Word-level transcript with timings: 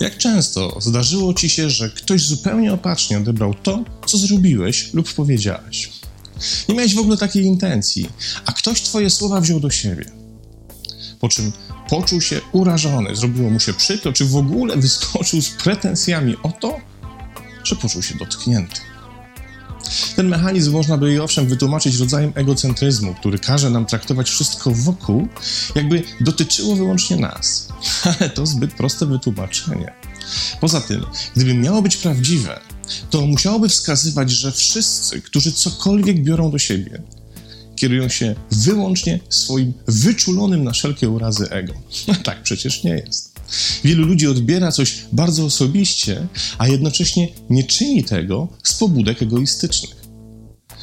Jak 0.00 0.18
często 0.18 0.76
zdarzyło 0.80 1.34
ci 1.34 1.48
się, 1.48 1.70
że 1.70 1.90
ktoś 1.90 2.26
zupełnie 2.26 2.72
opacznie 2.72 3.18
odebrał 3.18 3.54
to, 3.54 3.84
co 4.06 4.18
zrobiłeś 4.18 4.94
lub 4.94 5.12
powiedziałeś? 5.12 5.90
Nie 6.68 6.74
miałeś 6.74 6.94
w 6.94 6.98
ogóle 6.98 7.16
takiej 7.16 7.44
intencji, 7.44 8.08
a 8.46 8.52
ktoś 8.52 8.82
twoje 8.82 9.10
słowa 9.10 9.40
wziął 9.40 9.60
do 9.60 9.70
siebie. 9.70 10.04
Po 11.20 11.28
czym 11.28 11.52
poczuł 11.88 12.20
się 12.20 12.40
urażony, 12.52 13.16
zrobiło 13.16 13.50
mu 13.50 13.60
się 13.60 13.74
przykro, 13.74 14.12
czy 14.12 14.24
w 14.24 14.36
ogóle 14.36 14.76
wyskoczył 14.76 15.42
z 15.42 15.50
pretensjami 15.50 16.36
o 16.42 16.52
to, 16.52 16.80
że 17.64 17.76
poczuł 17.76 18.02
się 18.02 18.14
dotknięty. 18.14 18.93
Ten 20.16 20.28
mechanizm 20.28 20.72
można 20.72 20.96
by 20.96 21.22
owszem 21.22 21.46
wytłumaczyć 21.46 21.96
rodzajem 21.96 22.32
egocentryzmu, 22.34 23.14
który 23.14 23.38
każe 23.38 23.70
nam 23.70 23.86
traktować 23.86 24.30
wszystko 24.30 24.70
wokół, 24.70 25.28
jakby 25.74 26.02
dotyczyło 26.20 26.76
wyłącznie 26.76 27.16
nas. 27.16 27.68
Ale 28.20 28.30
to 28.30 28.46
zbyt 28.46 28.74
proste 28.74 29.06
wytłumaczenie. 29.06 29.92
Poza 30.60 30.80
tym, 30.80 31.04
gdyby 31.36 31.54
miało 31.54 31.82
być 31.82 31.96
prawdziwe, 31.96 32.60
to 33.10 33.26
musiałoby 33.26 33.68
wskazywać, 33.68 34.30
że 34.30 34.52
wszyscy, 34.52 35.22
którzy 35.22 35.52
cokolwiek 35.52 36.22
biorą 36.22 36.50
do 36.50 36.58
siebie, 36.58 37.02
kierują 37.76 38.08
się 38.08 38.34
wyłącznie 38.50 39.20
swoim 39.28 39.72
wyczulonym 39.86 40.64
na 40.64 40.70
wszelkie 40.70 41.08
urazy 41.08 41.50
ego. 41.50 41.72
No 42.08 42.14
tak 42.24 42.42
przecież 42.42 42.84
nie 42.84 42.90
jest. 42.90 43.33
Wielu 43.84 44.06
ludzi 44.06 44.26
odbiera 44.26 44.72
coś 44.72 44.96
bardzo 45.12 45.44
osobiście, 45.44 46.26
a 46.58 46.68
jednocześnie 46.68 47.28
nie 47.50 47.64
czyni 47.64 48.04
tego 48.04 48.48
z 48.62 48.72
pobudek 48.72 49.22
egoistycznych. 49.22 50.04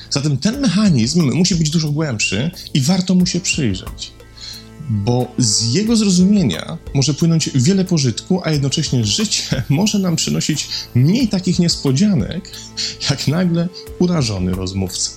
Zatem 0.09 0.37
ten 0.37 0.61
mechanizm 0.61 1.31
musi 1.33 1.55
być 1.55 1.69
dużo 1.69 1.91
głębszy 1.91 2.51
i 2.73 2.81
warto 2.81 3.15
mu 3.15 3.25
się 3.25 3.39
przyjrzeć, 3.39 4.11
bo 4.89 5.31
z 5.37 5.73
jego 5.73 5.95
zrozumienia 5.95 6.77
może 6.93 7.13
płynąć 7.13 7.49
wiele 7.55 7.85
pożytku, 7.85 8.41
a 8.43 8.51
jednocześnie 8.51 9.05
życie 9.05 9.63
może 9.69 9.99
nam 9.99 10.15
przynosić 10.15 10.67
mniej 10.95 11.27
takich 11.27 11.59
niespodzianek, 11.59 12.51
jak 13.09 13.27
nagle 13.27 13.69
urażony 13.99 14.51
rozmówca. 14.51 15.11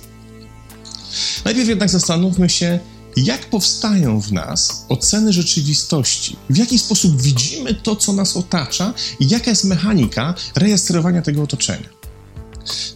Najpierw 1.44 1.68
jednak 1.68 1.90
zastanówmy 1.90 2.50
się, 2.50 2.78
jak 3.16 3.50
powstają 3.50 4.20
w 4.20 4.32
nas 4.32 4.86
oceny 4.88 5.32
rzeczywistości, 5.32 6.36
w 6.50 6.56
jaki 6.56 6.78
sposób 6.78 7.22
widzimy 7.22 7.74
to, 7.74 7.96
co 7.96 8.12
nas 8.12 8.36
otacza 8.36 8.94
i 9.20 9.28
jaka 9.28 9.50
jest 9.50 9.64
mechanika 9.64 10.34
rejestrowania 10.56 11.22
tego 11.22 11.42
otoczenia. 11.42 11.88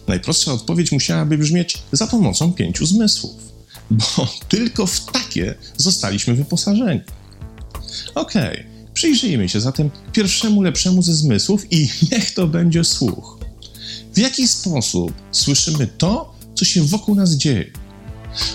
Najprostsza 0.07 0.53
odpowiedź 0.53 0.91
musiałaby 0.91 1.37
brzmieć 1.37 1.77
za 1.91 2.07
pomocą 2.07 2.53
pięciu 2.53 2.85
zmysłów, 2.85 3.31
bo 3.91 4.27
tylko 4.49 4.85
w 4.85 5.05
takie 5.05 5.55
zostaliśmy 5.77 6.35
wyposażeni. 6.35 7.01
Okej, 8.15 8.59
okay, 8.59 8.65
przyjrzyjmy 8.93 9.49
się 9.49 9.61
zatem 9.61 9.89
pierwszemu 10.13 10.61
lepszemu 10.61 11.01
ze 11.01 11.13
zmysłów 11.13 11.73
i 11.73 11.89
niech 12.11 12.33
to 12.33 12.47
będzie 12.47 12.83
słuch. 12.83 13.39
W 14.13 14.17
jaki 14.17 14.47
sposób 14.47 15.13
słyszymy 15.31 15.87
to, 15.87 16.35
co 16.55 16.65
się 16.65 16.83
wokół 16.83 17.15
nas 17.15 17.31
dzieje? 17.31 17.71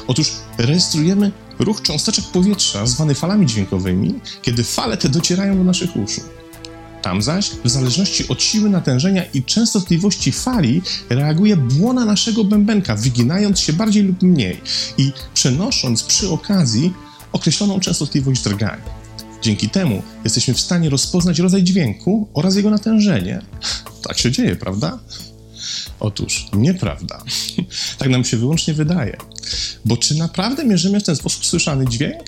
Otóż 0.06 0.32
rejestrujemy 0.58 1.32
ruch 1.58 1.82
cząsteczek 1.82 2.24
powietrza 2.24 2.86
zwany 2.86 3.14
falami 3.14 3.46
dźwiękowymi, 3.46 4.14
kiedy 4.42 4.64
fale 4.64 4.96
te 4.96 5.08
docierają 5.08 5.58
do 5.58 5.64
naszych 5.64 5.96
uszu. 5.96 6.20
Tam 7.02 7.22
zaś, 7.22 7.50
w 7.64 7.68
zależności 7.68 8.28
od 8.28 8.42
siły 8.42 8.70
natężenia 8.70 9.24
i 9.24 9.42
częstotliwości 9.42 10.32
fali, 10.32 10.82
reaguje 11.10 11.56
błona 11.56 12.04
naszego 12.04 12.44
bębenka, 12.44 12.96
wyginając 12.96 13.60
się 13.60 13.72
bardziej 13.72 14.02
lub 14.02 14.22
mniej 14.22 14.60
i 14.98 15.12
przenosząc 15.34 16.02
przy 16.02 16.30
okazji 16.30 16.92
określoną 17.32 17.80
częstotliwość 17.80 18.42
drgania. 18.42 19.04
Dzięki 19.42 19.68
temu 19.68 20.02
jesteśmy 20.24 20.54
w 20.54 20.60
stanie 20.60 20.90
rozpoznać 20.90 21.38
rodzaj 21.38 21.62
dźwięku 21.62 22.28
oraz 22.34 22.56
jego 22.56 22.70
natężenie. 22.70 23.42
Tak 24.02 24.18
się 24.18 24.32
dzieje, 24.32 24.56
prawda? 24.56 24.98
Otóż 26.00 26.46
nieprawda. 26.52 27.22
tak 27.98 28.08
nam 28.08 28.24
się 28.24 28.36
wyłącznie 28.36 28.74
wydaje. 28.74 29.16
Bo 29.84 29.96
czy 29.96 30.14
naprawdę 30.14 30.64
mierzymy 30.64 31.00
w 31.00 31.04
ten 31.04 31.16
sposób 31.16 31.46
słyszany 31.46 31.88
dźwięk? 31.88 32.22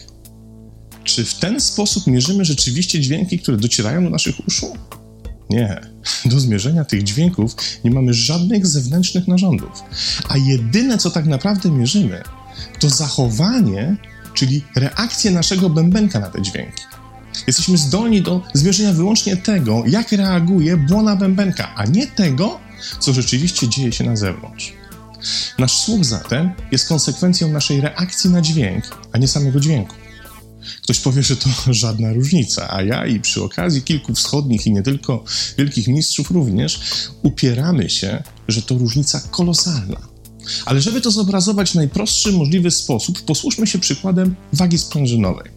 Czy 1.05 1.25
w 1.25 1.35
ten 1.35 1.61
sposób 1.61 2.07
mierzymy 2.07 2.45
rzeczywiście 2.45 3.01
dźwięki, 3.01 3.39
które 3.39 3.57
docierają 3.57 4.05
do 4.05 4.11
naszych 4.11 4.47
uszu? 4.49 4.73
Nie. 5.51 5.81
Do 6.25 6.41
zmierzenia 6.41 6.85
tych 6.85 7.03
dźwięków 7.03 7.57
nie 7.85 7.91
mamy 7.91 8.15
żadnych 8.15 8.67
zewnętrznych 8.67 9.29
narządów. 9.29 9.83
A 10.29 10.37
jedyne, 10.37 10.99
co 10.99 11.11
tak 11.11 11.27
naprawdę 11.27 11.71
mierzymy, 11.71 12.23
to 12.81 12.91
zachowanie, 12.91 13.97
czyli 14.35 14.65
reakcję 14.77 15.31
naszego 15.31 15.71
bębenka 15.71 16.21
na 16.21 16.31
te 16.31 16.43
dźwięki. 16.43 16.83
Jesteśmy 17.47 17.79
zdolni 17.79 18.23
do 18.23 18.43
zmierzenia 18.55 18.93
wyłącznie 18.93 19.37
tego, 19.37 19.83
jak 19.87 20.13
reaguje 20.13 20.77
błona 20.77 21.17
bębenka, 21.17 21.75
a 21.75 21.85
nie 21.85 22.07
tego, 22.07 22.61
co 23.01 23.13
rzeczywiście 23.13 23.69
dzieje 23.69 23.93
się 23.93 24.05
na 24.05 24.17
zewnątrz. 24.17 24.73
Nasz 25.59 25.79
słuch 25.79 26.05
zatem 26.05 26.53
jest 26.73 26.89
konsekwencją 26.89 27.49
naszej 27.49 27.81
reakcji 27.81 28.31
na 28.31 28.43
dźwięk, 28.43 28.85
a 29.13 29.19
nie 29.19 29.29
samego 29.29 29.61
dźwięku. 29.61 29.95
Ktoś 30.83 30.99
powie, 30.99 31.23
że 31.23 31.37
to 31.37 31.49
żadna 31.73 32.13
różnica, 32.13 32.71
a 32.71 32.83
ja 32.83 33.07
i 33.07 33.21
przy 33.21 33.43
okazji 33.43 33.83
kilku 33.83 34.15
wschodnich 34.15 34.67
i 34.67 34.73
nie 34.73 34.83
tylko 34.83 35.25
wielkich 35.59 35.89
mistrzów 35.89 36.31
również 36.31 36.81
upieramy 37.23 37.91
się, 37.91 38.23
że 38.49 38.63
to 38.63 38.79
różnica 38.79 39.21
kolosalna. 39.21 40.17
Ale 40.65 40.81
żeby 40.81 41.01
to 41.01 41.11
zobrazować 41.11 41.71
w 41.71 41.75
najprostszy 41.75 42.33
możliwy 42.33 42.71
sposób, 42.71 43.23
posłuszmy 43.23 43.67
się 43.67 43.79
przykładem 43.79 44.35
wagi 44.53 44.79
sprężynowej. 44.79 45.51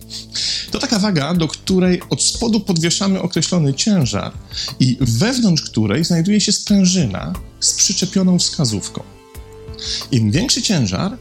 To 0.72 0.80
taka 0.80 1.00
waga, 1.00 1.34
do 1.34 1.48
której 1.48 2.02
od 2.10 2.24
spodu 2.24 2.60
podwieszamy 2.60 3.22
określony 3.22 3.74
ciężar 3.74 4.34
i 4.80 4.98
wewnątrz 5.02 5.64
której 5.64 6.04
znajduje 6.04 6.42
się 6.42 6.52
sprężyna 6.52 7.34
z 7.60 7.74
przyczepioną 7.74 8.40
wskazówką. 8.40 9.19
Im 10.12 10.32
większy 10.32 10.62
ciężar, 10.62 11.18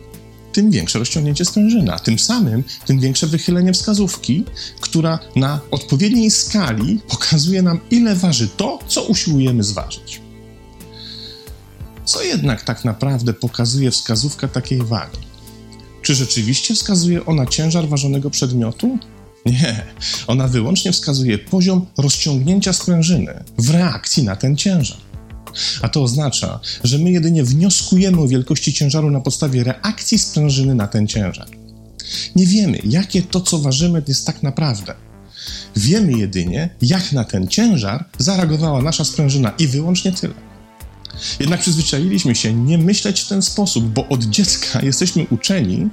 tym 0.53 0.71
większe 0.71 0.99
rozciągnięcie 0.99 1.45
sprężyna. 1.45 1.99
Tym 1.99 2.19
samym, 2.19 2.65
tym 2.87 3.01
większe 3.01 3.27
wychylenie 3.27 3.73
wskazówki, 3.73 4.45
która 4.81 5.19
na 5.37 5.61
odpowiedniej 5.71 6.31
skali 6.31 7.01
pokazuje 7.09 7.63
nam, 7.63 7.81
ile 7.91 8.15
waży 8.15 8.49
to, 8.49 8.79
co 8.87 9.03
usiłujemy 9.05 9.65
zważyć. 9.65 10.21
Co 12.05 12.23
jednak 12.23 12.63
tak 12.63 12.85
naprawdę 12.85 13.33
pokazuje 13.33 13.91
wskazówka 13.91 14.49
takiej 14.49 14.79
wagi? 14.79 15.19
Czy 16.03 16.15
rzeczywiście 16.15 16.75
wskazuje 16.75 17.27
ona 17.27 17.47
ciężar 17.47 17.89
ważonego 17.89 18.31
przedmiotu? 18.31 18.99
Nie, 19.47 19.87
ona 20.27 20.49
wyłącznie 20.49 20.93
wskazuje 20.93 21.39
poziom 21.39 21.87
rozciągnięcia 21.99 22.73
sprężyny 22.73 23.45
w 23.59 23.71
reakcji 23.71 24.23
na 24.23 24.37
ten 24.37 24.57
ciężar. 24.57 25.08
A 25.83 25.89
to 25.89 26.03
oznacza, 26.03 26.61
że 26.85 26.99
my 26.99 27.11
jedynie 27.11 27.45
wnioskujemy 27.45 28.21
o 28.21 28.29
wielkości 28.29 28.73
ciężaru 28.73 29.11
na 29.11 29.21
podstawie 29.21 29.65
reakcji 29.65 30.19
sprężyny 30.19 30.75
na 30.75 30.87
ten 30.87 31.07
ciężar. 31.07 31.47
Nie 32.37 32.47
wiemy, 32.47 32.79
jakie 32.85 33.23
to, 33.23 33.41
co 33.41 33.59
ważymy, 33.59 34.03
jest 34.09 34.27
tak 34.27 34.43
naprawdę. 34.43 34.95
Wiemy 35.77 36.13
jedynie, 36.13 36.71
jak 36.83 37.13
na 37.13 37.25
ten 37.25 37.49
ciężar 37.49 38.05
zareagowała 38.19 38.83
nasza 38.83 39.05
sprężyna 39.05 39.51
i 39.51 39.67
wyłącznie 39.67 40.13
tyle. 40.13 40.35
Jednak 41.41 41.61
przyzwyczailiśmy 41.61 42.35
się 42.35 42.53
nie 42.53 42.79
myśleć 42.79 43.21
w 43.21 43.29
ten 43.29 43.43
sposób, 43.43 43.85
bo 43.85 44.09
od 44.09 44.25
dziecka 44.25 44.83
jesteśmy 44.83 45.27
uczeni, 45.31 45.89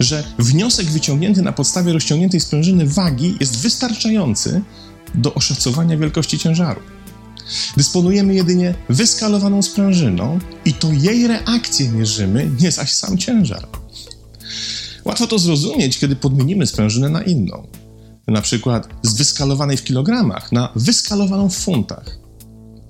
że 0.00 0.24
wniosek 0.38 0.86
wyciągnięty 0.86 1.42
na 1.42 1.52
podstawie 1.52 1.92
rozciągniętej 1.92 2.40
sprężyny 2.40 2.86
wagi 2.86 3.36
jest 3.40 3.58
wystarczający 3.58 4.62
do 5.14 5.34
oszacowania 5.34 5.96
wielkości 5.96 6.38
ciężaru. 6.38 6.80
Dysponujemy 7.76 8.34
jedynie 8.34 8.74
wyskalowaną 8.88 9.62
sprężyną 9.62 10.38
i 10.64 10.72
to 10.72 10.92
jej 10.92 11.26
reakcję 11.26 11.88
mierzymy, 11.88 12.50
nie 12.60 12.72
zaś 12.72 12.92
sam 12.92 13.18
ciężar. 13.18 13.68
Łatwo 15.04 15.26
to 15.26 15.38
zrozumieć, 15.38 15.98
kiedy 15.98 16.16
podmienimy 16.16 16.66
sprężynę 16.66 17.08
na 17.08 17.22
inną. 17.22 17.66
Na 18.26 18.42
przykład 18.42 18.88
z 19.02 19.14
wyskalowanej 19.14 19.76
w 19.76 19.84
kilogramach 19.84 20.52
na 20.52 20.72
wyskalowaną 20.76 21.50
w 21.50 21.56
funtach. 21.56 22.18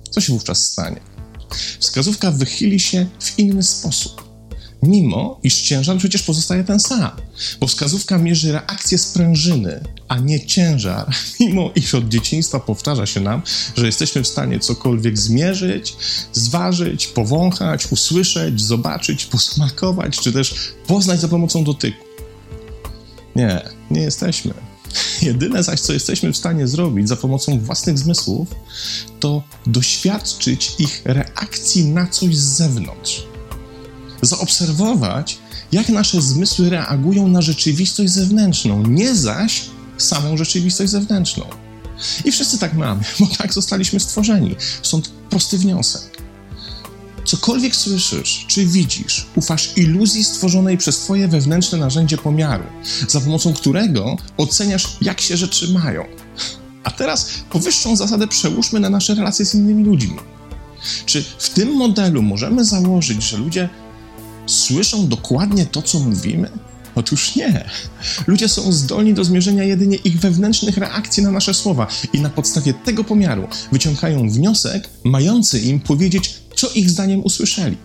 Co 0.09 0.21
się 0.21 0.33
wówczas 0.33 0.65
stanie? 0.65 0.99
Wskazówka 1.79 2.31
wychyli 2.31 2.79
się 2.79 3.07
w 3.19 3.39
inny 3.39 3.63
sposób. 3.63 4.29
Mimo, 4.83 5.39
iż 5.43 5.61
ciężar 5.61 5.97
przecież 5.97 6.23
pozostaje 6.23 6.63
ten 6.63 6.79
sam, 6.79 7.11
bo 7.59 7.67
wskazówka 7.67 8.17
mierzy 8.17 8.51
reakcję 8.51 8.97
sprężyny, 8.97 9.83
a 10.09 10.19
nie 10.19 10.45
ciężar, 10.45 11.11
mimo 11.39 11.71
iż 11.75 11.95
od 11.95 12.07
dzieciństwa 12.07 12.59
powtarza 12.59 13.05
się 13.05 13.19
nam, 13.19 13.41
że 13.77 13.85
jesteśmy 13.85 14.23
w 14.23 14.27
stanie 14.27 14.59
cokolwiek 14.59 15.17
zmierzyć, 15.17 15.95
zważyć, 16.33 17.07
powąchać, 17.07 17.87
usłyszeć, 17.91 18.61
zobaczyć, 18.61 19.25
posmakować, 19.25 20.19
czy 20.19 20.33
też 20.33 20.55
poznać 20.87 21.19
za 21.19 21.27
pomocą 21.27 21.63
dotyku. 21.63 22.05
Nie, 23.35 23.61
nie 23.91 24.01
jesteśmy. 24.01 24.53
Jedyne 25.21 25.63
zaś, 25.63 25.79
co 25.79 25.93
jesteśmy 25.93 26.33
w 26.33 26.37
stanie 26.37 26.67
zrobić 26.67 27.07
za 27.07 27.15
pomocą 27.15 27.59
własnych 27.59 27.97
zmysłów, 27.97 28.47
to 29.19 29.43
doświadczyć 29.67 30.71
ich 30.79 31.01
reakcji 31.05 31.85
na 31.85 32.07
coś 32.07 32.37
z 32.37 32.57
zewnątrz. 32.57 33.23
zaobserwować, 34.21 35.37
jak 35.71 35.89
nasze 35.89 36.21
zmysły 36.21 36.69
reagują 36.69 37.27
na 37.27 37.41
rzeczywistość 37.41 38.11
zewnętrzną, 38.11 38.83
nie 38.87 39.15
zaś 39.15 39.69
samą 39.99 40.37
rzeczywistość 40.37 40.91
zewnętrzną. 40.91 41.45
I 42.25 42.31
wszyscy 42.31 42.57
tak 42.57 42.73
mamy, 42.73 43.01
bo 43.19 43.27
tak 43.37 43.53
zostaliśmy 43.53 43.99
stworzeni. 43.99 44.55
Stąd 44.83 45.09
prosty 45.09 45.57
wniosek. 45.57 46.19
Cokolwiek 47.25 47.75
słyszysz 47.75 48.45
czy 48.47 48.65
widzisz, 48.65 49.25
ufasz 49.35 49.77
iluzji 49.77 50.23
stworzonej 50.23 50.77
przez 50.77 50.99
Twoje 50.99 51.27
wewnętrzne 51.27 51.77
narzędzie 51.77 52.17
pomiaru, 52.17 52.63
za 53.07 53.21
pomocą 53.21 53.53
którego 53.53 54.17
oceniasz, 54.37 54.97
jak 55.01 55.21
się 55.21 55.37
rzeczy 55.37 55.73
mają. 55.73 56.05
A 56.83 56.91
teraz 56.91 57.29
powyższą 57.49 57.95
zasadę 57.95 58.27
przełóżmy 58.27 58.79
na 58.79 58.89
nasze 58.89 59.15
relacje 59.15 59.45
z 59.45 59.55
innymi 59.55 59.83
ludźmi. 59.83 60.17
Czy 61.05 61.23
w 61.39 61.49
tym 61.49 61.75
modelu 61.75 62.21
możemy 62.21 62.65
założyć, 62.65 63.23
że 63.23 63.37
ludzie 63.37 63.69
słyszą 64.45 65.07
dokładnie 65.07 65.65
to, 65.65 65.81
co 65.81 65.99
mówimy? 65.99 66.49
Otóż 66.99 67.35
nie. 67.35 67.69
Ludzie 68.27 68.49
są 68.49 68.71
zdolni 68.71 69.13
do 69.13 69.23
zmierzenia 69.23 69.63
jedynie 69.63 69.97
ich 69.97 70.19
wewnętrznych 70.19 70.77
reakcji 70.77 71.23
na 71.23 71.31
nasze 71.31 71.53
słowa 71.53 71.87
i 72.13 72.21
na 72.21 72.29
podstawie 72.29 72.73
tego 72.73 73.03
pomiaru 73.03 73.47
wyciągają 73.71 74.29
wniosek 74.29 74.89
mający 75.03 75.59
im 75.59 75.79
powiedzieć, 75.79 76.33
co 76.55 76.69
ich 76.69 76.89
zdaniem 76.89 77.23
usłyszeli. 77.23 77.77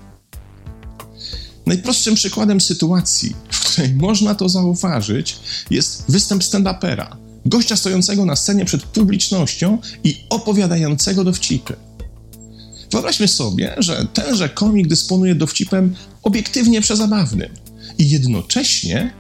Najprostszym 1.67 2.15
przykładem 2.15 2.61
sytuacji, 2.61 3.37
w 3.51 3.61
której 3.61 3.95
można 3.95 4.35
to 4.35 4.49
zauważyć, 4.49 5.37
jest 5.71 6.05
występ 6.09 6.43
stand-upera, 6.43 7.17
gościa 7.47 7.77
stojącego 7.77 8.25
na 8.25 8.37
scenie 8.37 8.65
przed 8.65 8.83
publicznością 8.83 9.79
i 10.05 10.21
opowiadającego 10.31 11.25
dowcipy. 11.25 11.77
Wyobraźmy 12.93 13.29
sobie, 13.29 13.75
że 13.79 14.07
tenże 14.13 14.49
komik 14.49 14.89
dysponuje 14.89 15.35
dowcipem 15.35 15.95
obiektywnie 16.23 16.81
przezabawnym 16.81 17.64
i 17.99 18.11
jednocześnie 18.11 19.13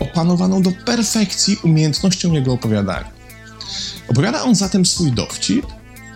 opanowaną 0.00 0.62
do 0.62 0.72
perfekcji 0.84 1.56
umiejętnością 1.64 2.32
jego 2.32 2.52
opowiadania. 2.52 3.10
Opowiada 4.08 4.42
on 4.42 4.54
zatem 4.54 4.86
swój 4.86 5.12
dowcip, 5.12 5.66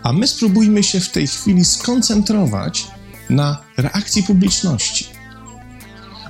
a 0.03 0.13
my 0.13 0.27
spróbujmy 0.27 0.83
się 0.83 1.01
w 1.01 1.11
tej 1.11 1.27
chwili 1.27 1.65
skoncentrować 1.65 2.87
na 3.31 3.63
reakcji 3.77 4.23
publiczności. 4.23 5.19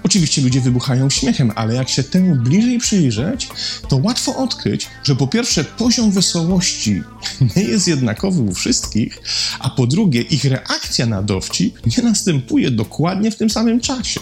Oczywiście 0.03 0.43
ludzie 0.43 0.61
wybuchają 0.61 1.11
śmiechem, 1.11 1.53
ale 1.55 1.75
jak 1.75 1.89
się 1.89 2.03
temu 2.03 2.37
bliżej 2.37 2.79
przyjrzeć, 2.79 3.49
to 3.89 3.97
łatwo 3.97 4.37
odkryć, 4.37 4.87
że 5.03 5.17
po 5.17 5.27
pierwsze 5.27 5.65
poziom 5.65 6.11
wesołości 6.11 7.03
nie 7.57 7.63
jest 7.63 7.89
jednakowy 7.89 8.43
u 8.43 8.55
wszystkich, 8.55 9.23
a 9.59 9.71
po 9.71 9.87
drugie 9.87 10.21
ich 10.21 10.45
reakcja 10.45 11.07
na 11.07 11.23
dowcip 11.23 11.87
nie 11.87 12.03
następuje 12.03 12.71
dokładnie 12.71 13.31
w 13.31 13.37
tym 13.37 13.51
samym 13.51 13.81
czasie. 13.81 14.21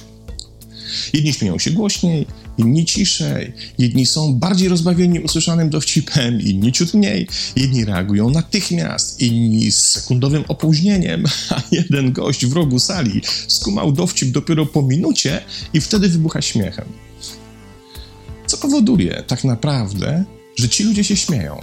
Jedni 1.13 1.33
śmieją 1.33 1.59
się 1.59 1.71
głośniej, 1.71 2.27
inni 2.59 2.85
ciszej, 2.85 3.53
jedni 3.79 4.07
są 4.07 4.35
bardziej 4.35 4.69
rozbawieni 4.69 5.21
usłyszanym 5.21 5.71
dowcipem, 5.71 6.41
inni 6.41 6.73
ciut 6.73 6.95
mniej, 6.95 7.29
jedni 7.57 7.85
reagują 7.85 8.31
natychmiast, 8.31 9.21
inni 9.21 9.73
z 9.73 9.87
sekundowym 9.87 10.45
opóźnieniem, 10.49 11.25
a 11.51 11.63
jeden 11.73 12.13
gość 12.13 12.47
w 12.47 12.53
rogu 12.53 12.79
sali 12.79 13.23
skumał 13.49 13.93
dowcip 13.93 14.31
dopiero 14.31 14.67
po 14.67 14.83
minucie 14.83 15.41
i 15.73 15.81
wtedy 15.81 16.09
wybucha 16.09 16.43
śmiechem. 16.43 16.85
Co 18.47 18.57
powoduje 18.57 19.25
tak 19.27 19.45
naprawdę, 19.45 20.25
że 20.57 20.69
ci 20.69 20.85
ludzie 20.85 21.05
się 21.05 21.17
śmieją? 21.17 21.61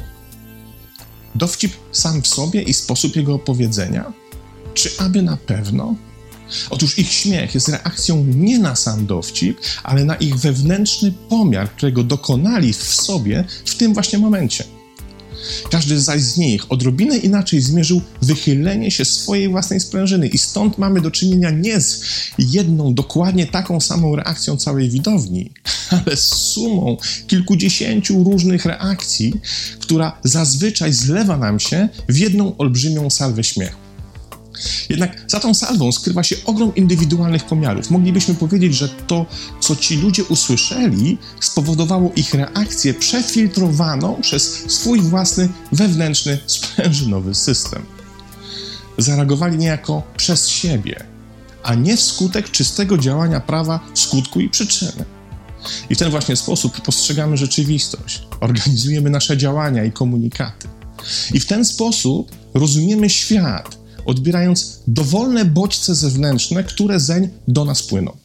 Dowcip 1.35 1.73
sam 1.91 2.21
w 2.21 2.27
sobie 2.27 2.61
i 2.61 2.73
sposób 2.73 3.15
jego 3.15 3.33
opowiedzenia? 3.33 4.13
Czy 4.73 4.89
aby 4.97 5.21
na 5.21 5.37
pewno? 5.37 5.95
Otóż 6.69 7.00
ich 7.00 7.12
śmiech 7.12 7.56
jest 7.56 7.69
reakcją 7.69 8.25
nie 8.25 8.60
na 8.60 8.75
sam 8.75 9.06
dowcip, 9.06 9.57
ale 9.84 10.06
na 10.06 10.16
ich 10.16 10.36
wewnętrzny 10.36 11.13
pomiar, 11.30 11.69
którego 11.69 12.04
dokonali 12.04 12.74
w 12.74 12.84
sobie 12.84 13.44
w 13.66 13.75
tym 13.75 13.94
właśnie 13.94 14.19
momencie. 14.19 14.63
Każdy 15.72 16.01
zaś 16.01 16.22
z 16.22 16.38
nich 16.38 16.72
odrobinę 16.72 17.18
inaczej 17.18 17.62
zmierzył 17.62 18.01
wychylenie 18.22 18.92
się 18.92 19.06
swojej 19.06 19.50
własnej 19.50 19.80
sprężyny, 19.80 20.28
i 20.28 20.38
stąd 20.38 20.78
mamy 20.78 21.01
do 21.01 21.12
czynienia 21.12 21.50
nie 21.50 21.81
z 21.81 22.01
jedną 22.38 22.94
dokładnie 22.94 23.48
taką 23.48 23.80
samą 23.81 24.16
reakcją 24.16 24.57
całej 24.57 24.90
widowni, 24.90 25.51
ale 26.06 26.18
z 26.18 26.25
sumą 26.25 26.98
kilkudziesięciu 27.28 28.24
różnych 28.24 28.66
reakcji, 28.66 29.34
która 29.80 30.19
zazwyczaj 30.24 30.94
zlewa 30.94 31.38
nam 31.38 31.60
się 31.60 31.90
w 32.10 32.18
jedną 32.18 32.57
olbrzymią 32.57 33.10
salwę 33.10 33.44
śmiechu. 33.44 33.82
Jednak 34.89 35.25
za 35.27 35.39
tą 35.39 35.53
salwą 35.53 35.91
skrywa 35.91 36.23
się 36.23 36.35
ogrom 36.45 36.75
indywidualnych 36.75 37.45
pomiarów. 37.45 37.89
Moglibyśmy 37.89 38.35
powiedzieć, 38.35 38.75
że 38.75 38.89
to, 38.89 39.25
co 39.59 39.75
ci 39.75 39.97
ludzie 39.97 40.23
usłyszeli, 40.23 41.17
spowodowało 41.39 42.11
ich 42.15 42.33
reakcję 42.33 42.94
przefiltrowaną 42.94 44.21
przez 44.21 44.71
swój 44.71 45.01
własny 45.01 45.50
wewnętrzny, 45.71 46.39
sprężynowy 46.45 47.35
system. 47.35 47.85
Zareagowali 48.97 49.57
niejako 49.57 50.03
przez 50.17 50.47
siebie, 50.47 51.03
a 51.63 51.75
nie 51.75 51.97
wskutek 51.97 52.51
czystego 52.51 52.97
działania 52.97 53.39
prawa 53.39 53.79
skutku 53.94 54.39
i 54.39 54.49
przyczyny. 54.49 55.06
I 55.89 55.95
w 55.95 55.97
ten 55.97 56.11
właśnie 56.11 56.35
sposób 56.35 56.81
postrzegamy 56.81 57.38
rzeczywistość, 57.38 58.27
organizujemy 58.39 59.09
nasze 59.09 59.38
działania 59.38 59.83
i 59.83 59.91
komunikaty. 59.91 60.67
I 61.33 61.39
w 61.39 61.45
ten 61.45 61.65
sposób 61.65 62.31
rozumiemy 62.53 63.09
świat, 63.09 63.82
odbierając 64.05 64.79
dowolne 64.88 65.45
bodźce 65.45 65.95
zewnętrzne, 65.95 66.63
które 66.63 67.00
zeń 67.00 67.29
do 67.47 67.65
nas 67.65 67.83
płyną. 67.83 68.17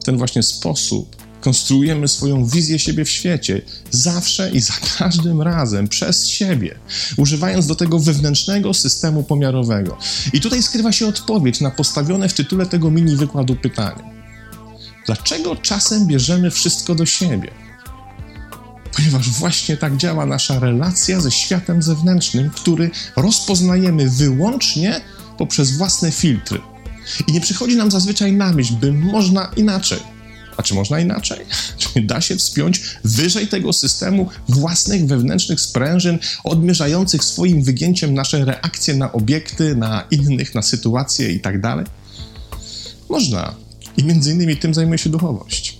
W 0.00 0.04
ten 0.04 0.18
właśnie 0.18 0.42
sposób 0.42 1.16
konstruujemy 1.40 2.08
swoją 2.08 2.46
wizję 2.46 2.78
siebie 2.78 3.04
w 3.04 3.10
świecie, 3.10 3.62
zawsze 3.90 4.50
i 4.50 4.60
za 4.60 4.74
każdym 4.98 5.42
razem 5.42 5.88
przez 5.88 6.26
siebie, 6.26 6.78
używając 7.16 7.66
do 7.66 7.74
tego 7.74 7.98
wewnętrznego 7.98 8.74
systemu 8.74 9.22
pomiarowego. 9.22 9.98
I 10.32 10.40
tutaj 10.40 10.62
skrywa 10.62 10.92
się 10.92 11.06
odpowiedź 11.06 11.60
na 11.60 11.70
postawione 11.70 12.28
w 12.28 12.34
tytule 12.34 12.66
tego 12.66 12.90
mini 12.90 13.16
wykładu 13.16 13.56
pytanie. 13.56 14.20
Dlaczego 15.06 15.56
czasem 15.56 16.06
bierzemy 16.06 16.50
wszystko 16.50 16.94
do 16.94 17.06
siebie? 17.06 17.50
Ponieważ 18.96 19.30
właśnie 19.30 19.76
tak 19.76 19.96
działa 19.96 20.26
nasza 20.26 20.58
relacja 20.58 21.20
ze 21.20 21.30
światem 21.30 21.82
zewnętrznym, 21.82 22.50
który 22.50 22.90
rozpoznajemy 23.16 24.10
wyłącznie 24.10 25.00
poprzez 25.38 25.76
własne 25.76 26.12
filtry. 26.12 26.60
I 27.28 27.32
nie 27.32 27.40
przychodzi 27.40 27.76
nam 27.76 27.90
zazwyczaj 27.90 28.32
na 28.32 28.52
myśl, 28.52 28.74
by 28.74 28.92
można 28.92 29.50
inaczej. 29.56 29.98
A 30.56 30.62
czy 30.62 30.74
można 30.74 31.00
inaczej? 31.00 31.38
Czy 31.78 32.02
da 32.02 32.20
się 32.20 32.36
wspiąć 32.36 32.82
wyżej 33.04 33.48
tego 33.48 33.72
systemu 33.72 34.28
własnych 34.48 35.06
wewnętrznych 35.06 35.60
sprężyn, 35.60 36.18
odmierzających 36.44 37.24
swoim 37.24 37.62
wygięciem 37.62 38.14
nasze 38.14 38.44
reakcje 38.44 38.94
na 38.94 39.12
obiekty, 39.12 39.76
na 39.76 40.04
innych, 40.10 40.54
na 40.54 40.62
sytuacje 40.62 41.32
i 41.32 41.40
tak? 41.40 41.54
Można. 43.08 43.54
I 43.96 44.04
między 44.04 44.32
innymi 44.32 44.56
tym 44.56 44.74
zajmuje 44.74 44.98
się 44.98 45.10
duchowość 45.10 45.79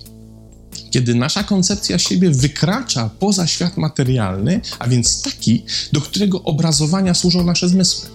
kiedy 0.90 1.14
nasza 1.14 1.44
koncepcja 1.44 1.98
siebie 1.98 2.30
wykracza 2.30 3.10
poza 3.18 3.46
świat 3.46 3.76
materialny, 3.76 4.60
a 4.78 4.88
więc 4.88 5.22
taki, 5.22 5.64
do 5.92 6.00
którego 6.00 6.42
obrazowania 6.42 7.14
służą 7.14 7.44
nasze 7.44 7.68
zmysły. 7.68 8.08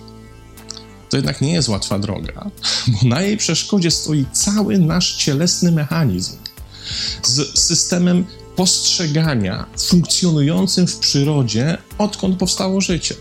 To 1.10 1.18
jednak 1.18 1.42
nie 1.42 1.54
jest 1.54 1.70
łatwa 1.70 2.00
droga, 2.00 2.52
bo 2.88 3.10
na 3.10 3.22
jej 3.22 3.38
przeszkodzie 3.38 3.92
stoi 3.92 4.26
cały 4.32 4.80
nasz 4.80 5.16
cielesny 5.16 5.72
mechanizm 5.72 6.34
z 7.24 7.60
systemem 7.60 8.26
postrzegania 8.56 9.66
funkcjonującym 9.78 10.88
w 10.88 10.98
przyrodzie, 10.98 11.78
odkąd 11.98 12.40
powstało 12.40 12.82
życie. 12.82 13.16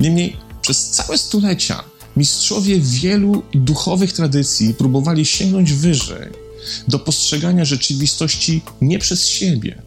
Niemniej 0.00 0.36
przez 0.62 0.90
całe 0.90 1.18
stulecia 1.18 1.84
mistrzowie 2.16 2.80
wielu 2.80 3.42
duchowych 3.54 4.12
tradycji 4.12 4.74
próbowali 4.74 5.26
sięgnąć 5.26 5.72
wyżej 5.72 6.47
do 6.88 6.98
postrzegania 6.98 7.64
rzeczywistości 7.64 8.62
nie 8.80 8.98
przez 8.98 9.28
siebie. 9.28 9.82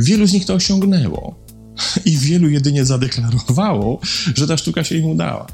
Wielu 0.00 0.26
z 0.26 0.32
nich 0.32 0.44
to 0.44 0.54
osiągnęło. 0.54 1.46
I 2.04 2.16
wielu 2.16 2.48
jedynie 2.48 2.84
zadeklarowało, 2.84 4.00
że 4.36 4.46
ta 4.46 4.56
sztuka 4.56 4.84
się 4.84 4.96
im 4.96 5.04
udała. 5.04 5.46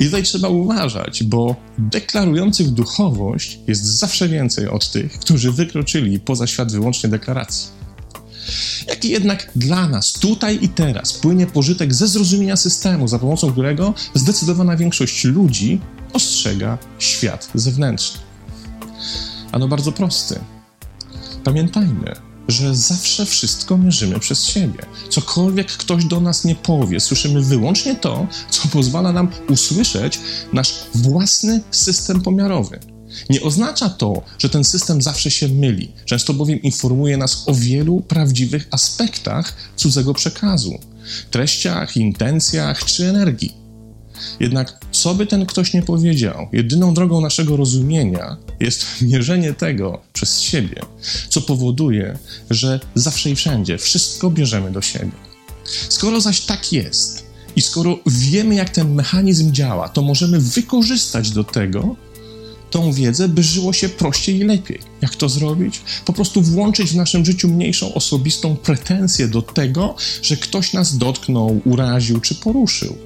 I 0.00 0.04
tutaj 0.04 0.22
trzeba 0.22 0.48
uważać, 0.48 1.24
bo 1.24 1.56
deklarujących 1.78 2.70
duchowość 2.70 3.58
jest 3.66 3.84
zawsze 3.84 4.28
więcej 4.28 4.68
od 4.68 4.90
tych, 4.90 5.12
którzy 5.12 5.52
wykroczyli 5.52 6.20
poza 6.20 6.46
świat 6.46 6.72
wyłącznie 6.72 7.10
deklaracji. 7.10 7.68
Jaki 8.88 9.08
jednak 9.08 9.50
dla 9.56 9.88
nas 9.88 10.12
tutaj 10.12 10.58
i 10.62 10.68
teraz 10.68 11.12
płynie 11.12 11.46
pożytek 11.46 11.94
ze 11.94 12.08
zrozumienia 12.08 12.56
systemu, 12.56 13.08
za 13.08 13.18
pomocą 13.18 13.52
którego 13.52 13.94
zdecydowana 14.14 14.76
większość 14.76 15.24
ludzi 15.24 15.80
postrzega 16.12 16.78
świat 16.98 17.50
zewnętrzny. 17.54 18.20
Ano 19.52 19.68
bardzo 19.68 19.92
prosty. 19.92 20.40
Pamiętajmy, 21.44 22.12
że 22.48 22.74
zawsze 22.74 23.26
wszystko 23.26 23.78
mierzymy 23.78 24.20
przez 24.20 24.44
siebie. 24.44 24.78
Cokolwiek 25.10 25.66
ktoś 25.66 26.04
do 26.04 26.20
nas 26.20 26.44
nie 26.44 26.54
powie, 26.54 27.00
słyszymy 27.00 27.42
wyłącznie 27.42 27.94
to, 27.94 28.26
co 28.50 28.68
pozwala 28.68 29.12
nam 29.12 29.28
usłyszeć 29.48 30.20
nasz 30.52 30.74
własny 30.94 31.60
system 31.70 32.22
pomiarowy. 32.22 32.80
Nie 33.30 33.42
oznacza 33.42 33.88
to, 33.88 34.22
że 34.38 34.48
ten 34.48 34.64
system 34.64 35.02
zawsze 35.02 35.30
się 35.30 35.48
myli, 35.48 35.92
często 36.04 36.34
bowiem 36.34 36.62
informuje 36.62 37.16
nas 37.16 37.48
o 37.48 37.54
wielu 37.54 38.00
prawdziwych 38.00 38.68
aspektach 38.70 39.56
cudzego 39.76 40.14
przekazu 40.14 40.78
treściach, 41.30 41.96
intencjach 41.96 42.84
czy 42.84 43.08
energii. 43.08 43.65
Jednak, 44.40 44.78
co 44.92 45.14
by 45.14 45.26
ten 45.26 45.46
ktoś 45.46 45.72
nie 45.72 45.82
powiedział, 45.82 46.48
jedyną 46.52 46.94
drogą 46.94 47.20
naszego 47.20 47.56
rozumienia 47.56 48.36
jest 48.60 48.86
mierzenie 49.02 49.52
tego 49.52 50.02
przez 50.12 50.40
siebie, 50.40 50.82
co 51.28 51.40
powoduje, 51.40 52.18
że 52.50 52.80
zawsze 52.94 53.30
i 53.30 53.36
wszędzie 53.36 53.78
wszystko 53.78 54.30
bierzemy 54.30 54.70
do 54.70 54.82
siebie. 54.82 55.12
Skoro 55.88 56.20
zaś 56.20 56.40
tak 56.40 56.72
jest 56.72 57.26
i 57.56 57.62
skoro 57.62 57.98
wiemy, 58.06 58.54
jak 58.54 58.70
ten 58.70 58.94
mechanizm 58.94 59.52
działa, 59.52 59.88
to 59.88 60.02
możemy 60.02 60.40
wykorzystać 60.40 61.30
do 61.30 61.44
tego 61.44 61.96
tą 62.70 62.92
wiedzę, 62.92 63.28
by 63.28 63.42
żyło 63.42 63.72
się 63.72 63.88
prościej 63.88 64.36
i 64.36 64.44
lepiej. 64.44 64.78
Jak 65.00 65.16
to 65.16 65.28
zrobić? 65.28 65.80
Po 66.04 66.12
prostu 66.12 66.42
włączyć 66.42 66.90
w 66.90 66.96
naszym 66.96 67.24
życiu 67.24 67.48
mniejszą 67.48 67.94
osobistą 67.94 68.56
pretensję 68.56 69.28
do 69.28 69.42
tego, 69.42 69.94
że 70.22 70.36
ktoś 70.36 70.72
nas 70.72 70.98
dotknął, 70.98 71.60
uraził 71.64 72.20
czy 72.20 72.34
poruszył. 72.34 72.96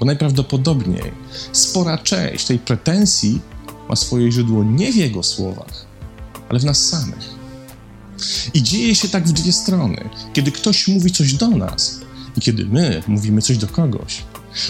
Bo 0.00 0.06
najprawdopodobniej 0.06 1.12
spora 1.52 1.98
część 1.98 2.44
tej 2.44 2.58
pretensji 2.58 3.40
ma 3.88 3.96
swoje 3.96 4.32
źródło 4.32 4.64
nie 4.64 4.92
w 4.92 4.96
jego 4.96 5.22
słowach, 5.22 5.86
ale 6.48 6.60
w 6.60 6.64
nas 6.64 6.88
samych. 6.88 7.36
I 8.54 8.62
dzieje 8.62 8.94
się 8.94 9.08
tak 9.08 9.28
w 9.28 9.32
dwie 9.32 9.52
strony. 9.52 10.08
Kiedy 10.32 10.52
ktoś 10.52 10.88
mówi 10.88 11.12
coś 11.12 11.34
do 11.34 11.48
nas 11.48 12.00
i 12.36 12.40
kiedy 12.40 12.66
my 12.66 13.02
mówimy 13.06 13.42
coś 13.42 13.58
do 13.58 13.66
kogoś. 13.66 14.22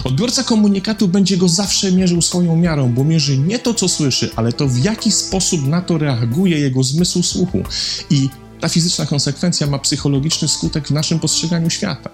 Odbiorca 0.05 0.45
komunikatu 0.45 1.09
będzie 1.09 1.37
go 1.37 1.49
zawsze 1.49 1.93
mierzył 1.93 2.23
swoją 2.23 2.57
miarą, 2.57 2.93
bo 2.93 3.05
mierzy 3.05 3.39
nie 3.39 3.59
to, 3.59 3.75
co 3.75 3.89
słyszy, 3.89 4.31
ale 4.37 4.53
to, 4.53 4.69
w 4.69 4.85
jaki 4.85 5.13
sposób 5.13 5.67
na 5.69 5.81
to 5.81 5.99
reaguje 5.99 6.59
jego 6.59 6.83
zmysł 6.83 7.23
słuchu. 7.23 7.63
I 8.11 8.29
ta 8.61 8.69
fizyczna 8.69 9.07
konsekwencja 9.07 9.67
ma 9.67 9.79
psychologiczny 9.79 10.49
skutek 10.49 10.89
w 10.89 10.91
naszym 10.91 11.19
postrzeganiu 11.19 11.71
świata. 11.71 12.11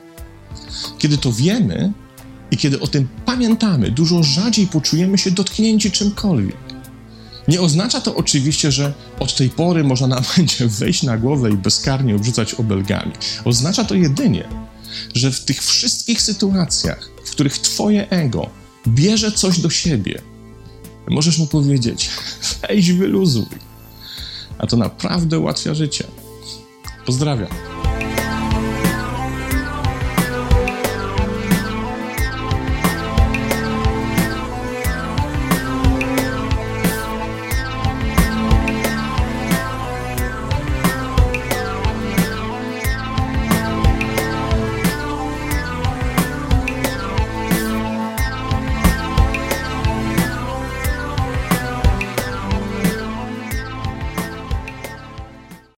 Kiedy 0.99 1.19
to 1.19 1.33
wiemy 1.33 1.93
i 2.53 2.57
kiedy 2.57 2.81
o 2.81 2.87
tym 2.87 3.09
pamiętamy, 3.27 3.91
dużo 3.91 4.23
rzadziej 4.23 4.67
poczujemy 4.67 5.19
się 5.19 5.31
dotknięci 5.31 5.91
czymkolwiek. 5.91 6.57
Nie 7.49 7.61
oznacza 7.61 8.01
to 8.01 8.15
oczywiście, 8.15 8.73
że 8.73 8.93
od 9.21 9.37
tej 9.37 9.51
pory 9.51 9.85
można 9.85 10.07
nam 10.07 10.23
będzie 10.37 10.69
wejść 10.69 11.03
na 11.03 11.19
głowę 11.19 11.51
i 11.51 11.57
bezkarnie 11.57 12.17
obrzucać 12.17 12.55
obelgami. 12.55 13.13
Oznacza 13.45 13.85
to 13.85 13.95
jedynie, 13.95 14.49
że 15.15 15.31
w 15.31 15.45
tych 15.45 15.63
wszystkich 15.65 16.23
sytuacjach, 16.23 17.11
w 17.25 17.31
których 17.31 17.59
Twoje 17.59 18.11
ego 18.11 18.51
bierze 18.89 19.33
coś 19.33 19.61
do 19.61 19.71
siebie, 19.71 20.23
możesz 21.09 21.39
mu 21.39 21.47
powiedzieć: 21.47 22.11
weź, 22.69 22.93
wyluzuj. 22.93 23.73
A 24.59 24.67
to 24.67 24.77
naprawdę 24.77 25.39
ułatwia 25.39 25.75
życie. 25.75 26.05
Pozdrawiam. 27.07 27.72